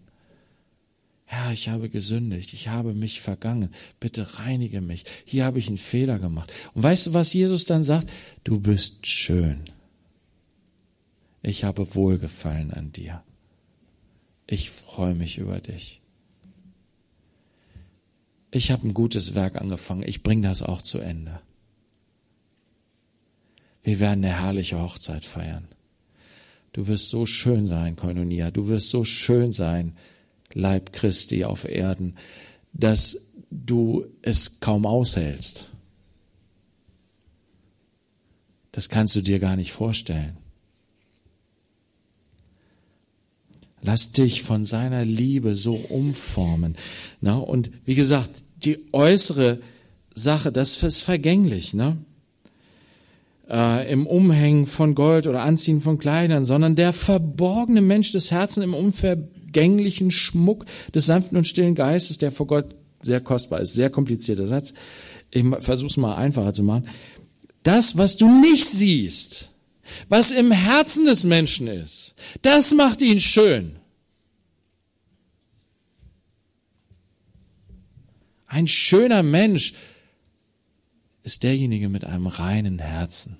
[1.29, 3.69] Herr, ich habe gesündigt, ich habe mich vergangen,
[3.99, 6.53] bitte reinige mich, hier habe ich einen Fehler gemacht.
[6.73, 8.09] Und weißt du, was Jesus dann sagt?
[8.45, 9.65] Du bist schön.
[11.43, 13.23] Ich habe Wohlgefallen an dir.
[14.47, 16.01] Ich freue mich über dich.
[18.49, 21.41] Ich habe ein gutes Werk angefangen, ich bringe das auch zu Ende.
[23.83, 25.67] Wir werden eine herrliche Hochzeit feiern.
[26.71, 29.97] Du wirst so schön sein, Koinonia, du wirst so schön sein,
[30.57, 32.15] Leib Christi auf Erden,
[32.73, 35.69] dass du es kaum aushältst.
[38.71, 40.37] Das kannst du dir gar nicht vorstellen.
[43.81, 46.75] Lass dich von seiner Liebe so umformen.
[47.21, 49.59] Na, und wie gesagt, die äußere
[50.13, 51.75] Sache, das ist vergänglich.
[51.75, 51.97] Ne?
[53.47, 58.65] Äh, Im Umhängen von Gold oder Anziehen von Kleidern, sondern der verborgene Mensch des Herzens
[58.65, 63.73] im Umfeld vergänglichen Schmuck des sanften und stillen Geistes, der vor Gott sehr kostbar ist.
[63.73, 64.73] Sehr komplizierter Satz.
[65.31, 66.87] Ich versuche es mal einfacher zu machen.
[67.63, 69.49] Das, was du nicht siehst,
[70.09, 73.77] was im Herzen des Menschen ist, das macht ihn schön.
[78.47, 79.73] Ein schöner Mensch
[81.23, 83.37] ist derjenige mit einem reinen Herzen.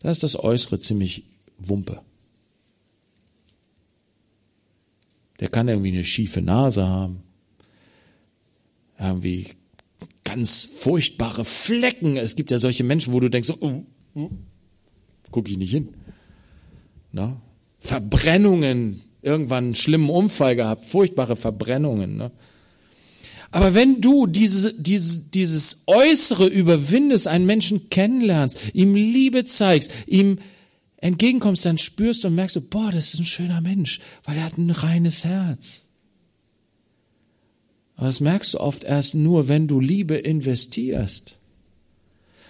[0.00, 1.24] Da ist das Äußere ziemlich
[1.58, 2.02] Wumpe.
[5.40, 7.22] Der kann irgendwie eine schiefe Nase haben,
[8.98, 9.48] irgendwie
[10.22, 12.16] ganz furchtbare Flecken.
[12.16, 13.82] Es gibt ja solche Menschen, wo du denkst, oh,
[14.14, 14.30] oh,
[15.30, 15.88] guck ich nicht hin.
[17.12, 17.40] Na?
[17.78, 22.16] Verbrennungen, irgendwann einen schlimmen Unfall gehabt, furchtbare Verbrennungen.
[22.16, 22.30] Ne?
[23.50, 30.38] Aber wenn du diese, dieses, dieses Äußere überwindest, einen Menschen kennenlernst, ihm Liebe zeigst, ihm
[31.04, 34.44] entgegenkommst, dann spürst du und merkst du, boah, das ist ein schöner Mensch, weil er
[34.44, 35.84] hat ein reines Herz.
[37.96, 41.36] Aber das merkst du oft erst nur, wenn du Liebe investierst.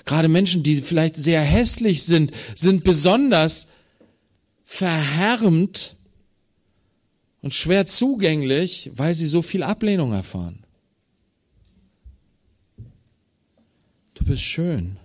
[0.04, 3.72] Gerade Menschen, die vielleicht sehr hässlich sind, sind besonders
[4.62, 5.96] verhärmt
[7.42, 10.62] und schwer zugänglich, weil sie so viel Ablehnung erfahren.
[14.14, 14.96] Du bist schön.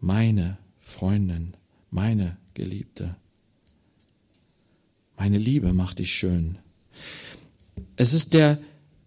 [0.00, 0.58] Meine
[0.88, 1.54] Freundin,
[1.90, 3.14] meine Geliebte.
[5.18, 6.58] Meine Liebe macht dich schön.
[7.96, 8.58] Es ist der,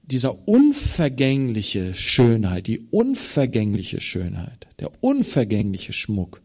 [0.03, 6.41] dieser unvergängliche Schönheit, die unvergängliche Schönheit, der unvergängliche Schmuck.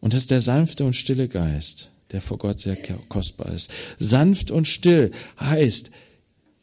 [0.00, 2.76] Und es ist der sanfte und stille Geist, der vor Gott sehr
[3.08, 3.70] kostbar ist.
[3.98, 5.90] Sanft und still heißt,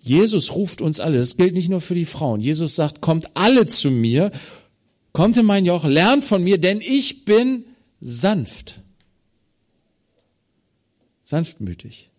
[0.02, 1.18] Jesus ruft uns alle.
[1.18, 2.40] Das gilt nicht nur für die Frauen.
[2.40, 4.32] Jesus sagt, kommt alle zu mir
[5.16, 7.63] Kommt in mein Joch, lernt von mir, denn ich bin
[8.01, 8.82] sanft.
[11.24, 12.09] Sanftmütig.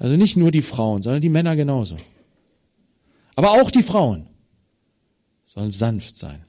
[0.00, 1.96] Also nicht nur die Frauen, sondern die Männer genauso.
[3.36, 4.26] Aber auch die Frauen
[5.46, 6.44] sollen sanft sein.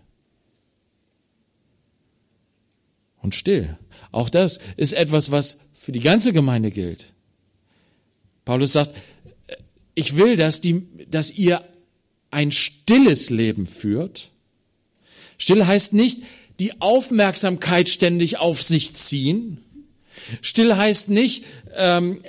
[3.21, 3.77] Und still.
[4.11, 7.13] Auch das ist etwas, was für die ganze Gemeinde gilt.
[8.43, 8.89] Paulus sagt,
[9.93, 11.63] ich will, dass, die, dass ihr
[12.31, 14.31] ein stilles Leben führt.
[15.37, 16.23] Still heißt nicht
[16.59, 19.63] die Aufmerksamkeit ständig auf sich ziehen.
[20.41, 22.21] Still heißt nicht, ähm,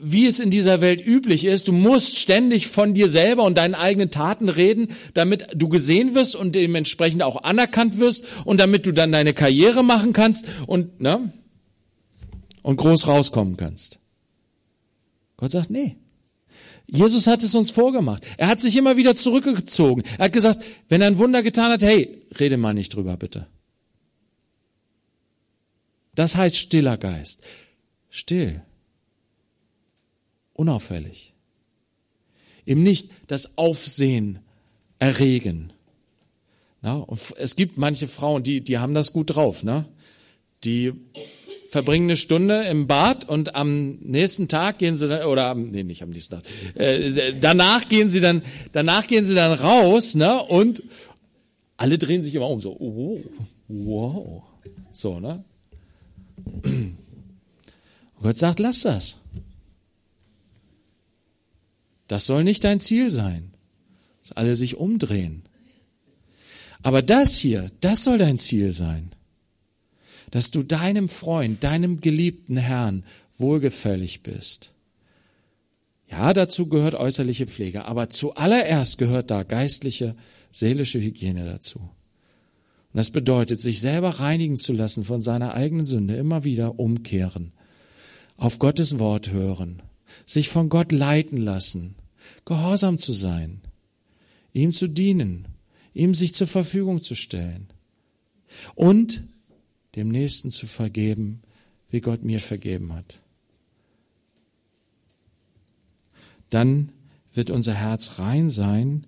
[0.00, 1.68] wie es in dieser Welt üblich ist.
[1.68, 6.36] Du musst ständig von dir selber und deinen eigenen Taten reden, damit du gesehen wirst
[6.36, 11.32] und dementsprechend auch anerkannt wirst und damit du dann deine Karriere machen kannst und, ne?
[12.62, 13.98] Und groß rauskommen kannst.
[15.36, 15.96] Gott sagt, nee.
[16.94, 18.24] Jesus hat es uns vorgemacht.
[18.36, 20.02] Er hat sich immer wieder zurückgezogen.
[20.18, 23.46] Er hat gesagt, wenn er ein Wunder getan hat, hey, rede mal nicht drüber, bitte.
[26.14, 27.42] Das heißt stiller Geist.
[28.10, 28.62] Still.
[30.52, 31.34] Unauffällig.
[32.64, 34.38] Eben nicht das Aufsehen
[34.98, 35.72] erregen.
[36.80, 37.04] Na,
[37.36, 39.64] es gibt manche Frauen, die, die haben das gut drauf.
[39.64, 39.86] Ne?
[40.62, 40.92] Die
[41.74, 46.04] verbringen eine Stunde im Bad und am nächsten Tag gehen sie dann, oder nee, nicht
[46.04, 46.44] am nächsten Tag,
[46.76, 50.84] äh, danach gehen sie dann, danach gehen sie dann raus, ne, und
[51.76, 53.20] alle drehen sich immer um, so, oh,
[53.66, 54.44] wow,
[54.92, 55.42] so, ne.
[56.62, 56.96] Und
[58.22, 59.16] Gott sagt, lass das.
[62.06, 63.50] Das soll nicht dein Ziel sein,
[64.22, 65.42] dass alle sich umdrehen.
[66.84, 69.10] Aber das hier, das soll dein Ziel sein
[70.34, 73.04] dass du deinem Freund, deinem geliebten Herrn
[73.38, 74.72] wohlgefällig bist.
[76.10, 80.16] Ja, dazu gehört äußerliche Pflege, aber zuallererst gehört da geistliche,
[80.50, 81.78] seelische Hygiene dazu.
[81.78, 81.90] Und
[82.94, 87.52] das bedeutet, sich selber reinigen zu lassen von seiner eigenen Sünde, immer wieder umkehren,
[88.36, 89.82] auf Gottes Wort hören,
[90.26, 91.94] sich von Gott leiten lassen,
[92.44, 93.60] gehorsam zu sein,
[94.52, 95.46] ihm zu dienen,
[95.92, 97.68] ihm sich zur Verfügung zu stellen
[98.74, 99.28] und
[99.96, 101.42] dem Nächsten zu vergeben,
[101.90, 103.20] wie Gott mir vergeben hat.
[106.50, 106.90] Dann
[107.32, 109.06] wird unser Herz rein sein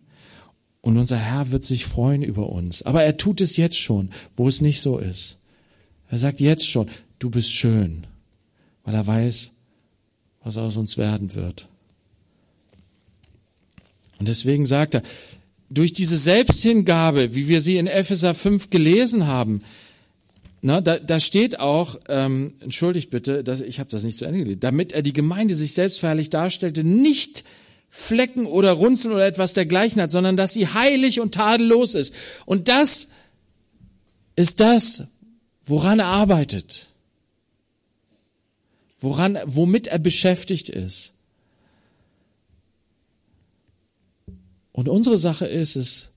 [0.80, 2.82] und unser Herr wird sich freuen über uns.
[2.82, 5.39] Aber er tut es jetzt schon, wo es nicht so ist.
[6.09, 8.07] Er sagt jetzt schon, du bist schön,
[8.84, 9.53] weil er weiß,
[10.45, 11.68] was aus uns werden wird.
[14.18, 15.03] Und deswegen sagt er,
[15.68, 19.62] durch diese Selbsthingabe, wie wir sie in Epheser 5 gelesen haben,
[20.67, 24.41] na, da, da steht auch, ähm, entschuldigt bitte, dass, ich habe das nicht zu Ende
[24.41, 27.45] gelesen, damit er die Gemeinde sich selbstverherrlich darstellte, nicht
[27.89, 32.12] Flecken oder Runzeln oder etwas dergleichen hat, sondern dass sie heilig und tadellos ist.
[32.47, 33.12] Und das
[34.35, 35.12] ist das,
[35.64, 36.89] woran er arbeitet,
[38.99, 41.12] woran, womit er beschäftigt ist.
[44.73, 46.16] Und unsere Sache ist es,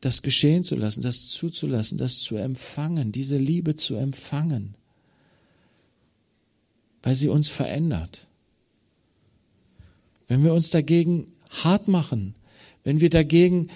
[0.00, 4.74] das geschehen zu lassen, das zuzulassen, das zu empfangen, diese Liebe zu empfangen,
[7.02, 8.26] weil sie uns verändert.
[10.28, 12.34] Wenn wir uns dagegen hart machen,
[12.82, 13.68] wenn wir dagegen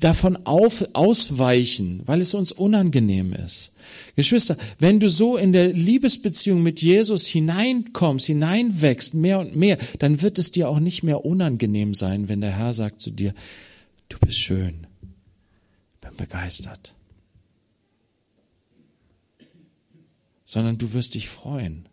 [0.00, 3.72] davon auf, ausweichen, weil es uns unangenehm ist.
[4.14, 10.20] Geschwister, wenn du so in der Liebesbeziehung mit Jesus hineinkommst, hineinwächst, mehr und mehr, dann
[10.20, 13.32] wird es dir auch nicht mehr unangenehm sein, wenn der Herr sagt zu dir,
[14.10, 14.86] du bist schön,
[16.16, 16.94] begeistert,
[20.44, 21.88] sondern du wirst dich freuen,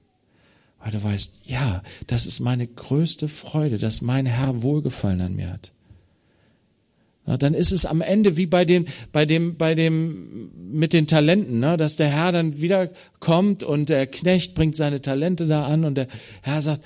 [0.79, 5.51] weil du weißt, ja, das ist meine größte Freude, dass mein Herr Wohlgefallen an mir
[5.51, 5.73] hat.
[7.25, 11.05] Na, dann ist es am Ende wie bei dem, bei dem, bei dem mit den
[11.05, 12.89] Talenten, ne, dass der Herr dann wieder
[13.19, 16.07] kommt und der Knecht bringt seine Talente da an und der
[16.41, 16.83] Herr sagt,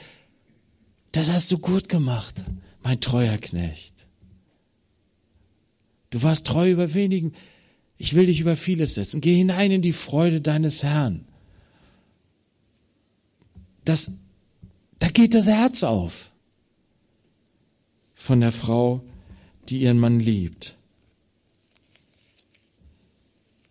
[1.14, 2.44] das hast du gut gemacht,
[2.82, 3.93] mein treuer Knecht.
[6.14, 7.34] Du warst treu über wenigen.
[7.98, 9.20] Ich will dich über vieles setzen.
[9.20, 11.26] Geh hinein in die Freude deines Herrn.
[13.84, 14.20] Das,
[15.00, 16.30] da geht das Herz auf
[18.14, 19.02] von der Frau,
[19.70, 20.76] die ihren Mann liebt.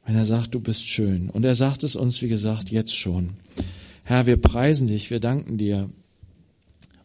[0.05, 1.30] Wenn er sagt, du bist schön.
[1.30, 3.34] Und er sagt es uns, wie gesagt, jetzt schon.
[4.03, 5.88] Herr, wir preisen dich, wir danken dir.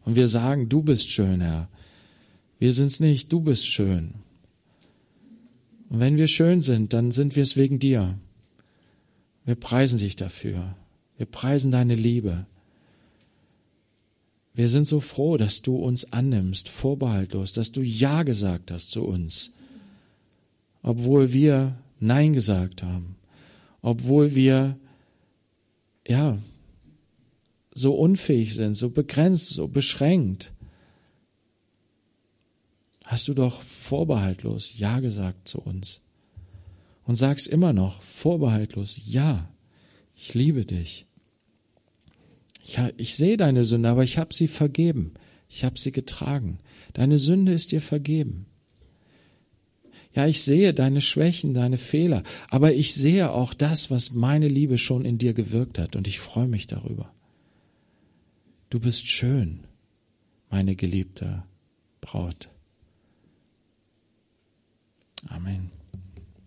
[0.04, 1.70] Und wir sagen, du bist schön, Herr.
[2.58, 4.16] Wir sind's nicht, du bist schön.
[5.90, 8.18] Und wenn wir schön sind, dann sind wir es wegen dir.
[9.46, 10.76] Wir preisen dich dafür.
[11.18, 12.46] Wir preisen deine Liebe.
[14.54, 19.04] Wir sind so froh, dass du uns annimmst, vorbehaltlos, dass du Ja gesagt hast zu
[19.04, 19.54] uns,
[20.82, 23.16] obwohl wir Nein gesagt haben,
[23.82, 24.78] obwohl wir,
[26.08, 26.40] ja,
[27.74, 30.52] so unfähig sind, so begrenzt, so beschränkt
[33.08, 36.02] hast du doch vorbehaltlos Ja gesagt zu uns.
[37.06, 39.50] Und sagst immer noch vorbehaltlos Ja,
[40.14, 41.06] ich liebe dich.
[42.66, 45.14] Ja, ich sehe deine Sünde, aber ich habe sie vergeben.
[45.48, 46.60] Ich habe sie getragen.
[46.94, 48.46] Deine Sünde ist dir vergeben.
[50.14, 54.78] Ja, ich sehe deine Schwächen, deine Fehler, aber ich sehe auch das, was meine Liebe
[54.78, 57.14] schon in dir gewirkt hat und ich freue mich darüber.
[58.70, 59.62] Du bist schön.
[60.50, 61.44] meine geliebte
[62.02, 62.50] Braut.
[65.32, 65.77] Amen.